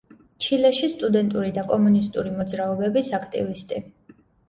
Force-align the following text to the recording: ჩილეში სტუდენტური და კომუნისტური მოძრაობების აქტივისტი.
ჩილეში 0.45 0.89
სტუდენტური 0.93 1.53
და 1.59 1.65
კომუნისტური 1.73 2.35
მოძრაობების 2.41 3.15
აქტივისტი. 3.23 3.89